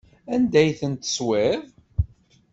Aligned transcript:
Anda 0.33 0.57
ay 0.61 0.71
ten-teswiḍ? 0.79 1.61